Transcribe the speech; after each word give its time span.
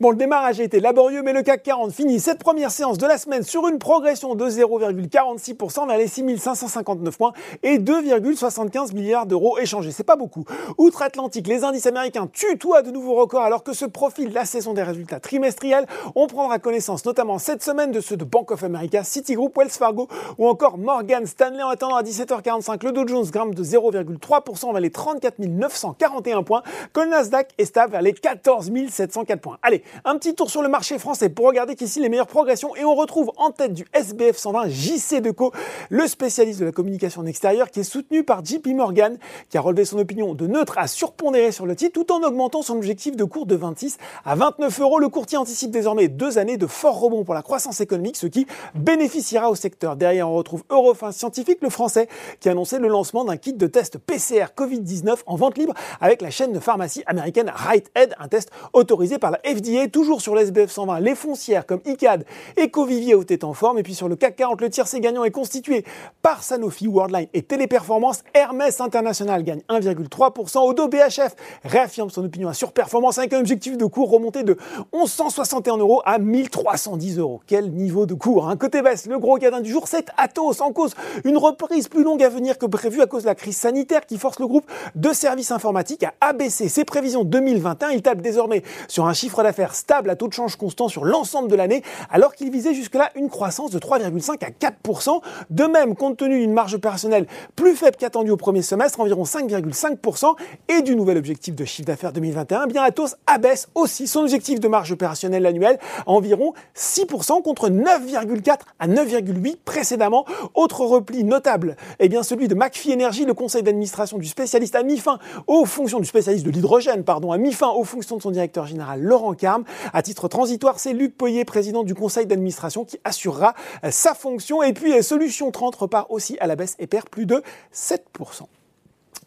Bon, 0.00 0.10
le 0.12 0.16
démarrage 0.16 0.60
a 0.60 0.62
été 0.62 0.78
laborieux, 0.78 1.24
mais 1.24 1.32
le 1.32 1.42
CAC 1.42 1.64
40 1.64 1.90
finit 1.90 2.20
cette 2.20 2.38
première 2.38 2.70
séance 2.70 2.98
de 2.98 3.06
la 3.06 3.18
semaine 3.18 3.42
sur 3.42 3.66
une 3.66 3.80
progression 3.80 4.36
de 4.36 4.48
0,46% 4.48 5.88
vers 5.88 5.98
les 5.98 6.06
6559 6.06 7.18
points 7.18 7.32
et 7.64 7.80
2,75 7.80 8.94
milliards 8.94 9.26
d'euros 9.26 9.58
échangés. 9.58 9.90
C'est 9.90 10.04
pas 10.04 10.14
beaucoup. 10.14 10.44
Outre-Atlantique, 10.76 11.48
les 11.48 11.64
indices 11.64 11.86
américains 11.86 12.28
tutoient 12.32 12.82
de 12.82 12.92
nouveaux 12.92 13.16
records 13.16 13.42
alors 13.42 13.64
que 13.64 13.72
se 13.72 13.86
profile 13.86 14.32
la 14.32 14.44
saison 14.44 14.72
des 14.72 14.84
résultats 14.84 15.18
trimestriels. 15.18 15.86
On 16.14 16.28
prendra 16.28 16.60
connaissance 16.60 17.04
notamment 17.04 17.38
cette 17.38 17.64
semaine 17.64 17.90
de 17.90 18.00
ceux 18.00 18.16
de 18.16 18.24
Bank 18.24 18.52
of 18.52 18.62
America, 18.62 19.02
Citigroup, 19.02 19.58
Wells 19.58 19.70
Fargo 19.70 20.06
ou 20.38 20.46
encore 20.46 20.78
Morgan 20.78 21.26
Stanley. 21.26 21.64
En 21.64 21.70
attendant 21.70 21.96
à 21.96 22.04
17h45, 22.04 22.84
le 22.84 22.92
Dow 22.92 23.04
Jones 23.04 23.26
grimpe 23.32 23.56
de 23.56 23.64
0,3% 23.64 24.70
vers 24.70 24.80
les 24.80 24.92
34 24.92 25.40
941 25.40 26.44
points, 26.44 26.62
que 26.92 27.00
le 27.00 27.08
Nasdaq 27.08 27.50
est 27.58 27.64
stable 27.64 27.90
vers 27.90 28.02
les 28.02 28.12
14 28.12 28.70
704 28.90 29.40
points. 29.40 29.58
Allez, 29.62 29.82
un 30.04 30.16
petit 30.16 30.34
tour 30.34 30.50
sur 30.50 30.62
le 30.62 30.68
marché 30.68 30.98
français 30.98 31.28
pour 31.28 31.46
regarder 31.46 31.74
qu'ici 31.74 32.00
les 32.00 32.08
meilleures 32.08 32.26
progressions 32.26 32.74
et 32.76 32.84
on 32.84 32.94
retrouve 32.94 33.30
en 33.36 33.50
tête 33.50 33.74
du 33.74 33.86
SBF 33.92 34.36
120 34.36 34.68
JC 34.68 35.20
Deco, 35.20 35.52
le 35.90 36.06
spécialiste 36.06 36.60
de 36.60 36.64
la 36.64 36.72
communication 36.72 37.24
extérieure 37.26 37.70
qui 37.70 37.80
est 37.80 37.84
soutenu 37.84 38.24
par 38.24 38.44
JP 38.44 38.66
Morgan 38.68 39.18
qui 39.50 39.58
a 39.58 39.60
relevé 39.60 39.84
son 39.84 39.98
opinion 39.98 40.34
de 40.34 40.46
neutre 40.46 40.78
à 40.78 40.86
surpondérer 40.86 41.52
sur 41.52 41.66
le 41.66 41.76
titre 41.76 41.92
tout 41.92 42.12
en 42.12 42.22
augmentant 42.22 42.62
son 42.62 42.76
objectif 42.76 43.16
de 43.16 43.24
cours 43.24 43.46
de 43.46 43.56
26 43.56 43.98
à 44.24 44.34
29 44.34 44.80
euros. 44.80 44.98
Le 44.98 45.08
courtier 45.08 45.38
anticipe 45.38 45.70
désormais 45.70 46.08
deux 46.08 46.38
années 46.38 46.56
de 46.56 46.66
fort 46.66 46.98
rebond 46.98 47.24
pour 47.24 47.34
la 47.34 47.42
croissance 47.42 47.80
économique, 47.80 48.16
ce 48.16 48.26
qui 48.26 48.46
bénéficiera 48.74 49.50
au 49.50 49.54
secteur. 49.54 49.96
Derrière, 49.96 50.28
on 50.28 50.34
retrouve 50.34 50.64
Eurofins 50.70 51.12
Scientifique, 51.12 51.58
le 51.62 51.70
français, 51.70 52.08
qui 52.40 52.48
a 52.48 52.52
annoncé 52.52 52.78
le 52.78 52.88
lancement 52.88 53.24
d'un 53.24 53.36
kit 53.36 53.52
de 53.52 53.66
test 53.66 53.98
PCR 53.98 54.46
Covid-19 54.56 55.16
en 55.26 55.36
vente 55.36 55.58
libre 55.58 55.74
avec 56.00 56.22
la 56.22 56.30
chaîne 56.30 56.52
de 56.52 56.60
pharmacie 56.60 57.02
américaine 57.06 57.52
Rite 57.54 57.90
un 58.18 58.28
test 58.28 58.50
autorisé 58.72 59.18
par 59.18 59.30
la 59.30 59.38
FDA, 59.38 59.77
toujours 59.86 60.20
sur 60.20 60.34
l'SBF 60.34 60.70
120. 60.72 60.98
Les 60.98 61.14
foncières 61.14 61.64
comme 61.64 61.80
ICAD 61.86 62.24
et 62.56 62.70
Covivier 62.70 63.14
ont 63.14 63.22
été 63.22 63.44
en 63.44 63.54
forme. 63.54 63.78
Et 63.78 63.84
puis 63.84 63.94
sur 63.94 64.08
le 64.08 64.16
CAC 64.16 64.34
40, 64.34 64.60
le 64.60 64.70
tiercé 64.70 64.98
gagnant 64.98 65.22
est 65.22 65.30
constitué 65.30 65.84
par 66.22 66.42
Sanofi, 66.42 66.88
Worldline 66.88 67.28
et 67.34 67.42
Téléperformance. 67.42 68.24
Hermès 68.34 68.80
International 68.80 69.44
gagne 69.44 69.60
1,3%. 69.68 70.58
Odo 70.66 70.88
BHF 70.88 71.36
réaffirme 71.64 72.10
son 72.10 72.24
opinion 72.24 72.48
à 72.48 72.54
surperformance 72.54 73.18
avec 73.18 73.32
un 73.32 73.38
objectif 73.38 73.76
de 73.76 73.84
cours 73.84 74.10
remonté 74.10 74.42
de 74.42 74.56
1161 74.92 75.76
euros 75.76 76.02
à 76.04 76.18
1310 76.18 77.18
euros. 77.18 77.40
Quel 77.46 77.70
niveau 77.70 78.06
de 78.06 78.14
cours 78.14 78.48
hein. 78.48 78.56
Côté 78.56 78.82
baisse, 78.82 79.06
le 79.06 79.18
gros 79.18 79.38
gadin 79.38 79.60
du 79.60 79.70
jour, 79.70 79.86
c'est 79.86 80.06
Atos 80.16 80.60
en 80.60 80.72
cause 80.72 80.94
une 81.24 81.36
reprise 81.36 81.88
plus 81.88 82.02
longue 82.02 82.22
à 82.22 82.28
venir 82.28 82.58
que 82.58 82.66
prévu 82.66 83.02
à 83.02 83.06
cause 83.06 83.22
de 83.22 83.28
la 83.28 83.34
crise 83.34 83.56
sanitaire 83.56 84.06
qui 84.06 84.18
force 84.18 84.38
le 84.40 84.46
groupe 84.46 84.66
de 84.94 85.12
services 85.12 85.50
informatiques 85.50 86.04
à 86.04 86.14
abaisser 86.20 86.68
ses 86.68 86.84
prévisions 86.84 87.24
2021. 87.24 87.90
Il 87.90 88.02
tape 88.02 88.20
désormais 88.20 88.62
sur 88.88 89.06
un 89.06 89.12
chiffre 89.12 89.42
d'affaires 89.42 89.67
stable 89.74 90.10
à 90.10 90.16
taux 90.16 90.28
de 90.28 90.32
change 90.32 90.56
constant 90.56 90.88
sur 90.88 91.04
l'ensemble 91.04 91.48
de 91.48 91.56
l'année, 91.56 91.82
alors 92.10 92.34
qu'il 92.34 92.50
visait 92.50 92.74
jusque-là 92.74 93.10
une 93.14 93.28
croissance 93.28 93.70
de 93.70 93.78
3,5 93.78 94.44
à 94.44 94.50
4%. 94.50 95.20
De 95.50 95.64
même, 95.64 95.94
compte 95.94 96.16
tenu 96.16 96.38
d'une 96.40 96.52
marge 96.52 96.74
opérationnelle 96.74 97.26
plus 97.56 97.74
faible 97.74 97.96
qu'attendue 97.96 98.30
au 98.30 98.36
premier 98.36 98.62
semestre, 98.62 99.00
environ 99.00 99.24
5,5%, 99.24 100.34
et 100.68 100.82
du 100.82 100.96
nouvel 100.96 101.16
objectif 101.18 101.54
de 101.54 101.64
chiffre 101.64 101.86
d'affaires 101.86 102.12
2021, 102.12 102.66
bien 102.66 102.82
Atos 102.82 103.16
abaisse 103.26 103.68
aussi 103.74 104.06
son 104.06 104.20
objectif 104.20 104.60
de 104.60 104.68
marge 104.68 104.92
opérationnelle 104.92 105.46
annuelle 105.46 105.78
à 106.06 106.10
environ 106.10 106.54
6% 106.76 107.42
contre 107.42 107.68
9,4 107.68 108.58
à 108.78 108.88
9,8 108.88 109.56
précédemment. 109.64 110.24
Autre 110.54 110.84
repli 110.84 111.24
notable, 111.24 111.76
eh 111.98 112.08
bien 112.08 112.22
celui 112.22 112.48
de 112.48 112.54
McPhee 112.54 112.92
Energy, 112.92 113.24
le 113.24 113.34
conseil 113.34 113.62
d'administration 113.62 114.18
du 114.18 114.26
spécialiste 114.26 114.74
a 114.74 114.82
mis 114.82 114.98
fin 114.98 115.18
aux 115.46 115.64
fonctions 115.64 116.00
du 116.00 116.06
spécialiste 116.06 116.44
de 116.44 116.50
l'hydrogène, 116.50 117.04
pardon, 117.04 117.32
a 117.32 117.38
mis 117.38 117.52
fin 117.52 117.68
aux 117.68 117.84
fonctions 117.84 118.16
de 118.16 118.22
son 118.22 118.30
directeur 118.30 118.66
général 118.66 119.00
Laurent 119.02 119.34
Carme. 119.34 119.57
À 119.92 120.02
titre 120.02 120.28
transitoire, 120.28 120.78
c'est 120.78 120.92
Luc 120.92 121.16
Poyer, 121.16 121.44
président 121.44 121.82
du 121.82 121.94
conseil 121.94 122.26
d'administration, 122.26 122.84
qui 122.84 122.98
assurera 123.04 123.54
euh, 123.84 123.90
sa 123.90 124.14
fonction. 124.14 124.62
Et 124.62 124.72
puis, 124.72 124.92
euh, 124.92 125.02
Solution 125.02 125.50
30 125.50 125.74
repart 125.76 126.06
aussi 126.10 126.38
à 126.38 126.46
la 126.46 126.56
baisse 126.56 126.76
et 126.78 126.86
perd 126.86 127.08
plus 127.08 127.26
de 127.26 127.42
7%. 127.74 127.98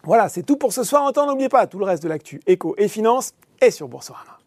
Voilà, 0.03 0.29
c'est 0.29 0.44
tout 0.44 0.57
pour 0.57 0.73
ce 0.73 0.83
soir. 0.83 1.03
En 1.03 1.11
temps, 1.11 1.28
n'oubliez 1.28 1.50
pas 1.50 1.67
tout 1.67 1.79
le 1.79 1.85
reste 1.85 2.03
de 2.03 2.09
l'actu 2.09 2.41
éco 2.47 2.75
et 2.78 2.88
finance 2.88 3.33
est 3.59 3.72
sur 3.72 3.88
Boursorama. 3.88 4.41